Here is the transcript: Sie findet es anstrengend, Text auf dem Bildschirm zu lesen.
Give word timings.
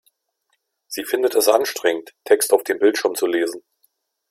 Sie 0.87 1.05
findet 1.05 1.35
es 1.35 1.47
anstrengend, 1.47 2.15
Text 2.23 2.53
auf 2.53 2.63
dem 2.63 2.79
Bildschirm 2.79 3.13
zu 3.13 3.27
lesen. 3.27 3.61